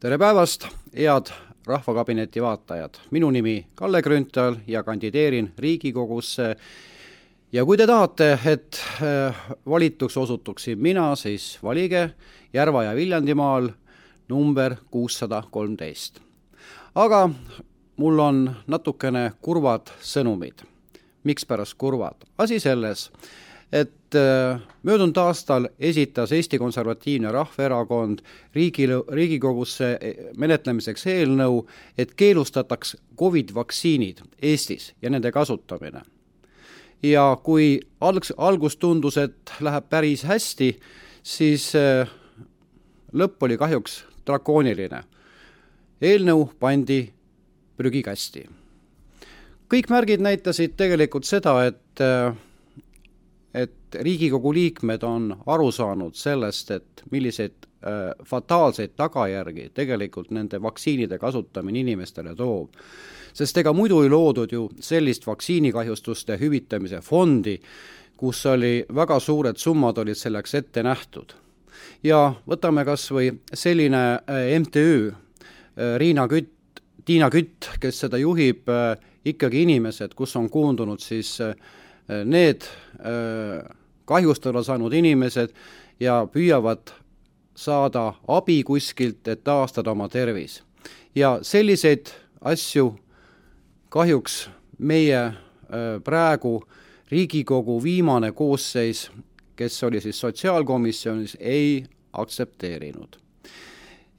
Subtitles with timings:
[0.00, 1.26] tere päevast, head
[1.66, 6.56] Rahvakabineti vaatajad, minu nimi Kalle Grünthal ja kandideerin Riigikogusse.
[7.52, 12.10] ja kui te tahate, et äh, valituks osutuksin mina, siis valige
[12.54, 13.68] Järva- ja Viljandimaal
[14.28, 16.20] number kuussada kolmteist.
[16.94, 17.30] aga
[17.96, 20.62] mul on natukene kurvad sõnumid.
[21.24, 22.14] mikspärast kurvad?
[22.38, 23.10] asi selles,
[23.72, 28.18] et äh, möödunud aastal esitas Eesti Konservatiivne Rahvaerakond
[28.54, 29.98] riigile, Riigikogusse
[30.36, 31.66] menetlemiseks eelnõu,
[31.98, 36.02] et keelustataks Covid vaktsiinid Eestis ja nende kasutamine.
[37.02, 40.80] ja kui alg-, algus tundus, et läheb päris hästi,
[41.22, 42.08] siis äh,
[43.12, 45.02] lõpp oli kahjuks drakooniline.
[46.00, 47.12] eelnõu pandi
[47.76, 48.48] prügikasti.
[49.68, 52.34] kõik märgid näitasid tegelikult seda, et äh,
[53.54, 61.18] et Riigikogu liikmed on aru saanud sellest, et milliseid äh, fataalseid tagajärgi tegelikult nende vaktsiinide
[61.18, 62.70] kasutamine inimestele toob.
[63.32, 67.58] sest ega muidu ei loodud ju sellist vaktsiinikahjustuste hüvitamise fondi,
[68.16, 71.32] kus oli väga suured summad olid selleks ette nähtud.
[72.02, 76.52] ja võtame kas või selline äh, MTÜ äh,, Riina Kütt,
[77.04, 81.54] Tiina Kütt, kes seda juhib äh,, ikkagi inimesed, kus on koondunud siis äh,
[82.24, 83.64] need äh,
[84.04, 85.52] kahjustada saanud inimesed
[86.00, 86.92] ja püüavad
[87.58, 90.62] saada abi kuskilt, et taastada oma tervis.
[91.14, 92.06] ja selliseid
[92.40, 92.94] asju
[93.88, 94.48] kahjuks
[94.78, 95.34] meie äh,
[96.04, 96.62] praegu
[97.10, 99.10] Riigikogu viimane koosseis,
[99.56, 103.16] kes oli siis sotsiaalkomisjonis, ei aktsepteerinud.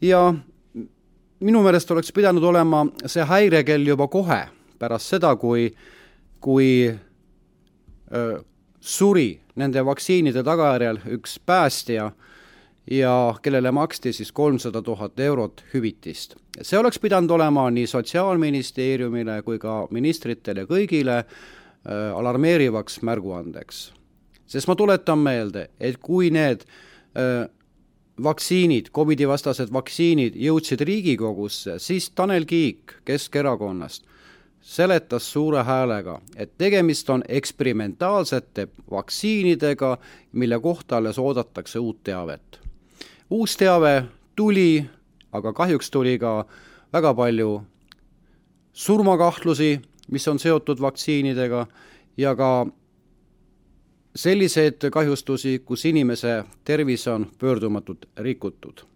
[0.02, 0.34] ja
[1.40, 4.48] minu meelest oleks pidanud olema see häirekell juba kohe
[4.80, 5.70] pärast seda, kui,
[6.40, 7.00] kui
[8.80, 12.12] suri nende vaktsiinide tagajärjel üks päästja
[12.92, 16.36] ja kellele maksti siis kolmsada tuhat eurot hüvitist.
[16.62, 21.24] see oleks pidanud olema nii Sotsiaalministeeriumile kui ka ministritele kõigile
[22.16, 23.94] alarmeerivaks märguandeks.
[24.46, 26.66] sest ma tuletan meelde, et kui need
[28.24, 34.06] vaktsiinid, Covidi vastased vaktsiinid jõudsid Riigikogusse, siis Tanel Kiik Keskerakonnast
[34.62, 39.98] seletas suure häälega, et tegemist on eksperimentaalsete vaktsiinidega,
[40.32, 42.60] mille kohta alles oodatakse uut teavet.
[43.30, 44.04] uus teave
[44.36, 44.86] tuli,
[45.32, 46.46] aga kahjuks tuli ka
[46.94, 47.62] väga palju
[48.74, 49.82] surmakahtlusi,
[50.12, 51.68] mis on seotud vaktsiinidega
[52.18, 52.68] ja ka
[54.16, 58.90] selliseid kahjustusi, kus inimese tervis on pöördumatult rikutud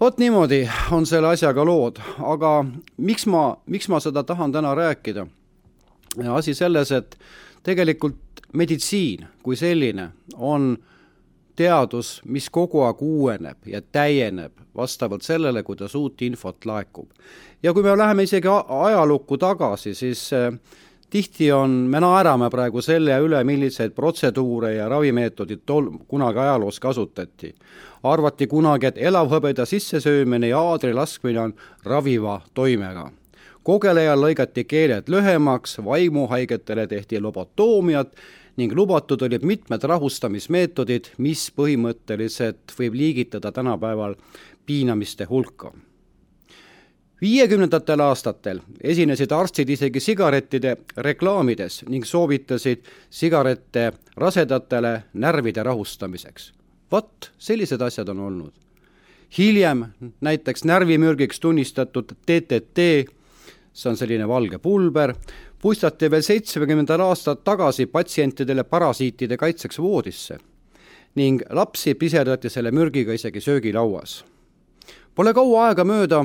[0.00, 2.64] vot niimoodi on selle asjaga lood, aga
[2.96, 5.26] miks ma, miks ma seda tahan täna rääkida?
[6.34, 7.18] asi selles, et
[7.62, 8.16] tegelikult
[8.52, 10.76] meditsiin kui selline on
[11.56, 17.10] teadus, mis kogu aeg uueneb ja täieneb vastavalt sellele, kuidas uut infot laekub.
[17.62, 20.58] ja kui me läheme isegi ajalukku tagasi, siis äh,
[21.10, 27.54] tihti on, me naerame praegu selle üle, milliseid protseduure ja ravimeetodid tol, kunagi ajaloos kasutati.
[28.02, 31.54] arvati kunagi, et elavhõbeda sissesöömine ja aadri laskmine on
[31.84, 33.10] raviva toimega.
[33.62, 38.16] kogelejal lõigati keeled lühemaks, vaimuhaigetele tehti lobotoomiat
[38.56, 44.14] ning lubatud olid mitmed rahustamismeetodid, mis põhimõtteliselt võib liigitada tänapäeval
[44.66, 45.72] piinamiste hulka
[47.20, 56.52] viiekümnendatel aastatel esinesid arstid isegi sigarettide reklaamides ning soovitasid sigarette rasedatele närvide rahustamiseks.
[56.92, 58.52] vot, sellised asjad on olnud.
[59.38, 59.84] hiljem
[60.20, 63.06] näiteks närvimürgiks tunnistatud DDT,
[63.72, 65.14] see on selline valge pulber,
[65.62, 70.38] puistati veel seitsmekümnendal aastat tagasi patsientidele parasiitide kaitseks voodisse
[71.14, 74.24] ning lapsi piserdati selle mürgiga isegi söögilauas.
[75.14, 76.24] Pole kaua aega mööda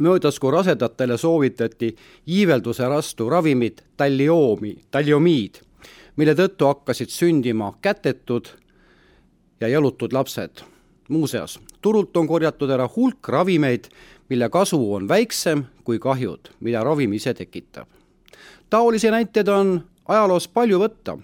[0.00, 1.94] möödas, kui rasedatele soovitati
[2.26, 5.60] iivelduse rastu ravimit talliomi, talliomiid,
[6.16, 8.48] mille tõttu hakkasid sündima kätetud
[9.60, 10.64] ja jalutud lapsed.
[11.08, 13.88] muuseas, turult on korjatud ära hulk ravimeid,
[14.28, 17.88] mille kasu on väiksem kui kahjud, mida ravim ise tekitab.
[18.70, 21.18] taolisi näiteid on ajaloos palju võtta,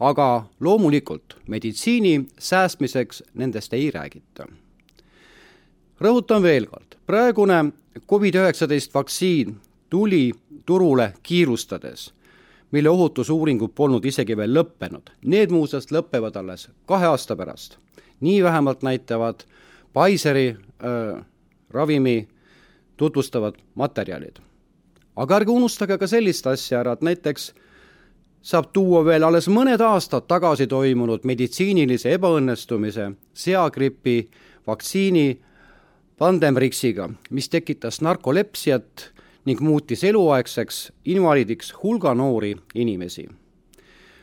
[0.00, 4.46] aga loomulikult meditsiini säästmiseks nendest ei räägita.
[6.00, 7.64] rõhutan veel kord, praegune
[7.98, 9.56] Covid-19 vaktsiin
[9.90, 10.32] tuli
[10.66, 12.14] turule kiirustades,
[12.70, 15.12] mille ohutusuuringud polnud isegi veel lõppenud.
[15.24, 17.78] Need muuseas lõpevad alles kahe aasta pärast.
[18.20, 19.34] nii vähemalt näitavad
[19.92, 21.24] Pfizeri äh,
[21.70, 22.28] ravimi
[22.96, 24.36] tutvustavad materjalid.
[25.16, 27.54] aga ärge unustage ka sellist asja ära, et näiteks
[28.42, 34.30] saab tuua veel alles mõned aastad tagasi toimunud meditsiinilise ebaõnnestumise seagripi
[34.66, 35.40] vaktsiini
[36.18, 39.02] Pandemrixiga, mis tekitas narkolepsiat
[39.44, 43.28] ning muutis eluaegseks invaliidiks hulga noori inimesi.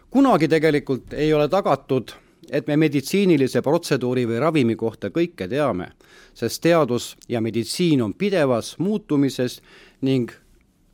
[0.09, 2.11] kunagi tegelikult ei ole tagatud,
[2.49, 5.91] et me meditsiinilise protseduuri või ravimi kohta kõike teame,
[6.33, 9.61] sest teadus ja meditsiin on pidevas muutumises
[10.01, 10.31] ning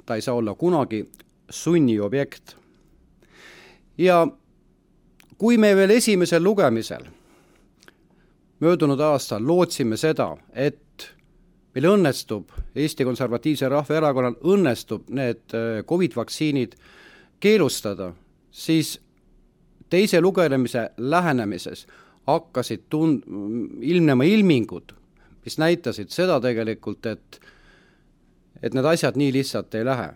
[0.06, 1.06] ta ei saa olla kunagi
[1.50, 2.56] sunniobjekt.
[3.98, 4.28] ja
[5.38, 7.08] kui me veel esimesel lugemisel
[8.60, 11.08] möödunud aastal lootsime seda, et
[11.76, 16.76] meil õnnestub, Eesti Konservatiivse Rahvaerakonnal õnnestub need äh, Covid vaktsiinid
[17.40, 18.12] keelustada,
[18.52, 18.98] siis
[19.90, 21.86] teise lugemise lähenemises
[22.28, 23.24] hakkasid tund-,
[23.82, 24.94] ilmnema ilmingud,
[25.46, 27.40] mis näitasid seda tegelikult, et
[28.60, 30.10] et need asjad nii lihtsalt ei lähe.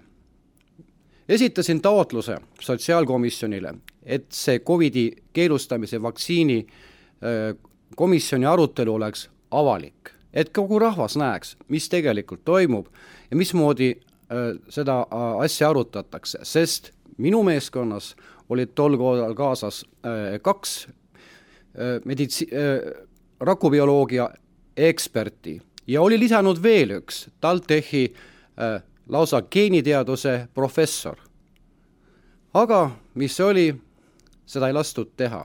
[1.30, 3.74] esitasin taotluse Sotsiaalkomisjonile,
[4.04, 7.56] et see Covidi keelustamise vaktsiini äh,
[7.96, 12.88] komisjoni arutelu oleks avalik, et kogu rahvas näeks, mis tegelikult toimub
[13.32, 18.16] ja mismoodi äh, seda äh, asja arutatakse, sest minu meeskonnas
[18.50, 20.88] olid tol korral kaasas äh, kaks
[22.06, 22.46] meditsi-
[23.40, 24.28] rakubioloogia
[24.78, 25.56] eksperti
[25.88, 28.04] ja oli lisanud veel üks TalTechi
[29.10, 31.18] lausa geeniteaduse professor.
[32.54, 33.74] aga mis oli,
[34.46, 35.42] seda ei lastud teha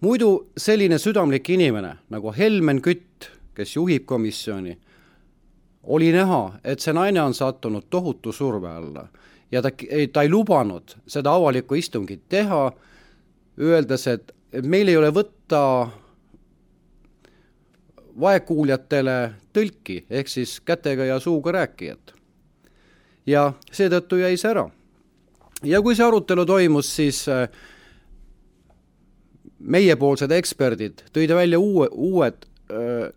[0.00, 4.76] muidu selline südamlik inimene nagu Helmen Kütt, kes juhib komisjoni,
[5.86, 9.06] oli näha, et see naine on sattunud tohutu surve alla
[9.52, 9.70] ja ta,
[10.12, 12.70] ta ei lubanud seda avalikku istungit teha,
[13.58, 14.32] öeldes, et
[14.62, 15.60] meil ei ole võtta
[18.20, 19.16] vaegkuuljatele
[19.54, 22.14] tõlki ehk siis kätega ja suuga rääkijat.
[23.26, 24.68] ja seetõttu jäi see ära.
[25.62, 27.48] ja kui see arutelu toimus, siis äh,
[29.66, 33.10] meiepoolsed eksperdid tõid välja uue, uued öö,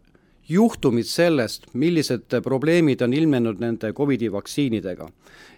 [0.49, 5.09] juhtumid sellest, millised probleemid on ilmnenud nende Covidi vaktsiinidega.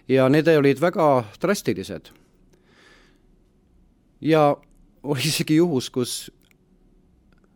[0.08, 2.10] ja need olid väga drastilised.
[4.20, 4.56] ja
[5.02, 6.32] oli isegi juhus, kus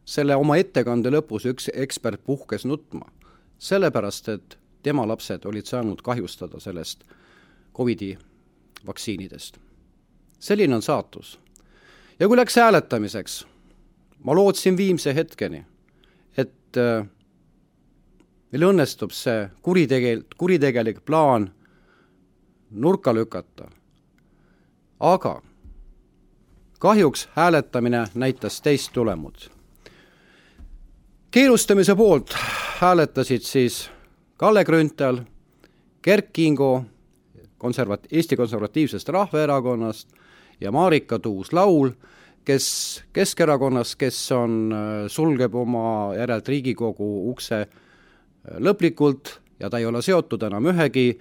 [0.05, 3.11] selle oma ettekande lõpus üks ekspert puhkes nutma,
[3.59, 7.05] sellepärast et tema lapsed olid saanud kahjustada sellest
[7.75, 8.17] Covidi
[8.87, 9.59] vaktsiinidest.
[10.38, 11.38] selline on saatus
[12.20, 13.46] ja kui läks hääletamiseks,
[14.24, 15.64] ma lootsin viimse hetkeni,
[16.36, 17.06] et äh,
[18.52, 21.50] meil õnnestub see kuritegel-, kuritegelik plaan
[22.70, 23.70] nurka lükata.
[25.00, 25.42] aga
[26.78, 29.50] kahjuks hääletamine näitas teist tulemut.
[31.30, 32.34] keelustamise poolt
[32.80, 33.90] hääletasid siis
[34.36, 35.18] Kalle Grünthal,
[36.02, 36.84] Kert Kingo
[37.58, 40.08] konservat-, Eesti Konservatiivsest Rahvaerakonnast
[40.61, 41.91] ja Marika Tuus-Laul,
[42.44, 47.69] kes Keskerakonnas, kes on, äh, sulgeb oma järelt Riigikogu ukse äh,
[48.58, 51.19] lõplikult ja ta ei ole seotud enam ühegi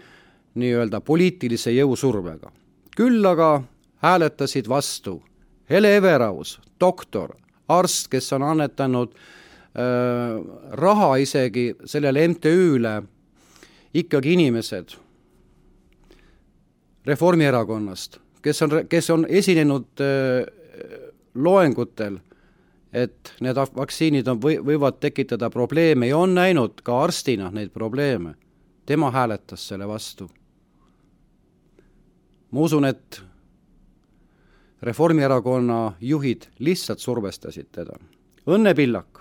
[0.55, 2.51] nii-öelda poliitilise jõusurvega.
[2.95, 3.63] küll aga
[4.03, 5.21] hääletasid vastu
[5.69, 7.31] Hele Everaus, doktor,
[7.67, 10.37] arst, kes on annetanud äh,
[10.71, 13.01] raha isegi sellele MTÜ-le,
[13.93, 14.93] ikkagi inimesed
[17.05, 20.45] Reformierakonnast kes on, kes on esinenud äh,
[21.35, 22.19] loengutel,
[22.93, 28.35] et need vaktsiinid on, või, võivad tekitada probleeme ja on näinud ka arstina neid probleeme.
[28.85, 30.29] tema hääletas selle vastu.
[32.51, 33.21] ma usun, et
[34.81, 37.97] Reformierakonna juhid lihtsalt survestasid teda.
[38.47, 39.19] Õnne Pillak,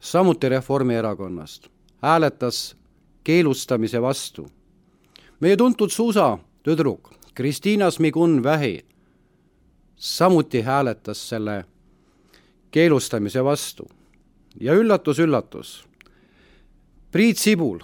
[0.00, 1.68] samuti Reformierakonnast,
[2.02, 2.76] hääletas
[3.24, 4.50] keelustamise vastu.
[5.40, 8.86] meie tuntud suusatüdruk Kristiina Smigun-Vähi
[9.96, 11.64] samuti hääletas selle
[12.70, 13.90] keelustamise vastu.
[14.60, 15.88] ja üllatus-üllatus,
[17.12, 17.78] Priit Sibul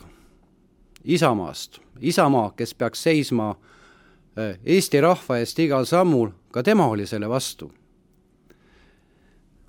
[1.04, 7.28] Isamaast, Isamaa, kes peaks seisma äh, Eesti rahva eest igal sammul, ka tema oli selle
[7.28, 7.73] vastu.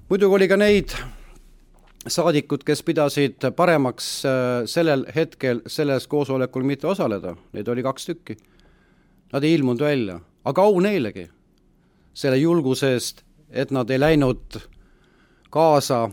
[0.09, 0.95] muidugi oli ka neid
[2.07, 4.31] saadikud, kes pidasid paremaks äh,
[4.65, 8.37] sellel hetkel selles koosolekul mitte osaleda, neid oli kaks tükki
[9.33, 11.27] Nad ei ilmunud välja, aga au neilegi
[12.13, 14.59] selle julguse eest, et nad ei läinud
[15.49, 16.09] kaasa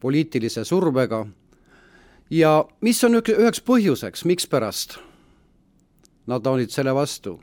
[0.00, 1.26] poliitilise survega.
[2.30, 4.98] ja mis on üheks põhjuseks, mikspärast
[6.26, 7.40] nad olid selle vastu?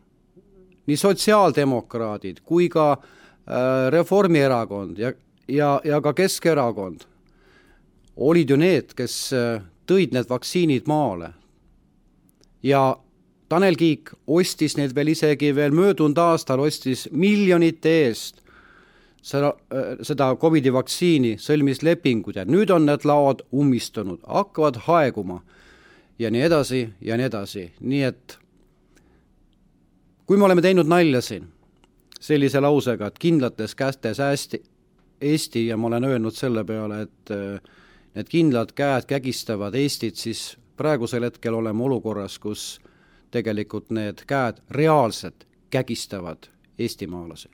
[0.88, 5.12] nii sotsiaaldemokraadid kui ka äh, Reformierakond ja,
[5.47, 7.03] ja, ja ka Keskerakond
[8.15, 11.33] olid ju need, kes äh, tõid need vaktsiinid maale.
[12.63, 12.97] ja
[13.50, 18.42] Tanel Kiik ostis neid veel isegi veel möödunud aastal, ostis miljonite eest
[19.24, 19.54] seda,
[20.04, 25.42] seda Covidi vaktsiini, sõlmis lepingud ja nüüd on need laod ummistunud, hakkavad haeguma
[26.20, 28.38] ja nii edasi ja nii edasi, nii et
[30.27, 31.48] kui me oleme teinud nalja siin
[32.20, 34.63] sellise lausega, et kindlates kätes hästi
[35.22, 37.32] Eesti ja ma olen öelnud selle peale, et
[38.18, 42.77] need kindlad käed kägistavad Eestit, siis praegusel hetkel oleme olukorras, kus
[43.31, 47.50] tegelikult need käed reaalselt kägistavad eestimaalasi.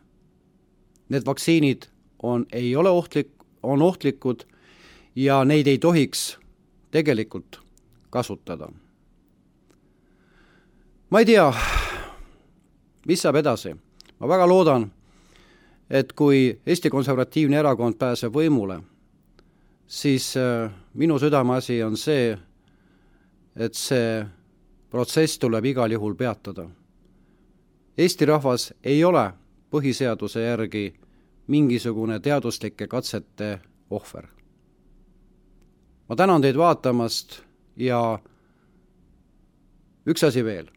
[1.09, 1.83] Need vaktsiinid
[2.23, 3.31] on, ei ole ohtlik,
[3.63, 4.43] on ohtlikud
[5.15, 6.37] ja neid ei tohiks
[6.91, 7.61] tegelikult
[8.09, 8.69] kasutada.
[11.09, 11.53] ma ei tea,
[13.05, 13.75] mis saab edasi,
[14.19, 14.87] ma väga loodan,
[15.89, 18.79] et kui Eesti Konservatiivne Erakond pääseb võimule,
[19.87, 22.37] siis äh, minu südameasi on see,
[23.55, 24.25] et see
[24.93, 26.67] protsess tuleb igal juhul peatada.
[27.97, 29.31] Eesti rahvas ei ole
[29.73, 30.93] põhiseaduse järgi
[31.47, 33.59] mingisugune teaduslike katsete
[33.89, 34.27] ohver.
[36.09, 37.41] ma tänan teid vaatamast
[37.75, 38.19] ja
[40.05, 40.69] üks asi veel.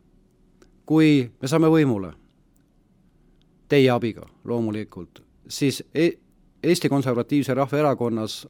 [0.87, 2.13] kui me saame võimule,
[3.69, 6.11] teie abiga loomulikult, siis e
[6.63, 8.47] Eesti Konservatiivse Rahvaerakonnas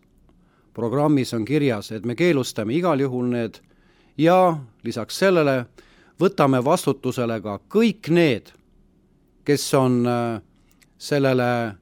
[0.74, 3.65] programmis on kirjas, et me keelustame igal juhul need
[4.18, 5.66] ja lisaks sellele
[6.20, 8.52] võtame vastutusele ka kõik need,
[9.44, 10.42] kes on äh,
[10.98, 11.76] sellele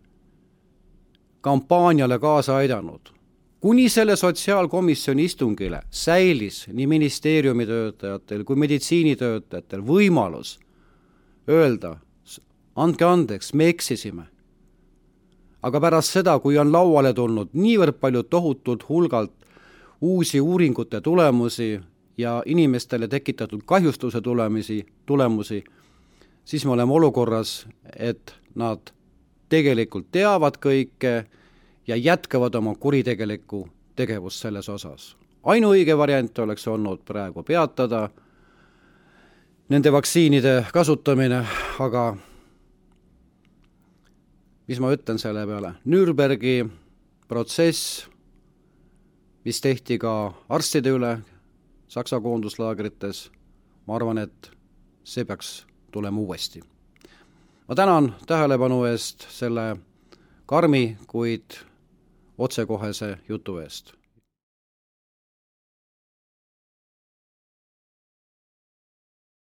[1.41, 3.12] kampaaniale kaasa aidanud.
[3.61, 10.59] kuni selle sotsiaalkomisjoni istungile säilis nii ministeeriumi töötajatel kui meditsiinitöötajatel võimalus
[11.49, 11.97] öelda,
[12.76, 14.26] andke andeks, me eksisime.
[15.62, 19.33] aga pärast seda, kui on lauale tulnud niivõrd palju tohutult hulgalt
[20.00, 21.81] uusi uuringute tulemusi
[22.18, 25.64] ja inimestele tekitatud kahjustuse tulemisi, tulemusi,
[26.44, 27.66] siis me oleme olukorras,
[27.97, 28.78] et nad
[29.49, 31.25] tegelikult teavad kõike
[31.87, 35.16] ja jätkavad oma kuritegelikku tegevust selles osas.
[35.42, 38.09] ainuõige variant oleks olnud praegu peatada
[39.68, 41.44] nende vaktsiinide kasutamine,
[41.78, 42.16] aga
[44.68, 46.64] mis ma ütlen selle peale, Nürnbergi
[47.28, 48.06] protsess,
[49.44, 51.18] mis tehti ka arstide üle,
[51.94, 53.30] Saksa koonduslaagrites,
[53.86, 54.50] ma arvan, et
[55.04, 56.60] see peaks tulema uuesti.
[57.68, 59.76] ma tänan tähelepanu eest selle
[60.46, 61.54] karmi, kuid
[62.38, 63.94] otsekohese jutu eest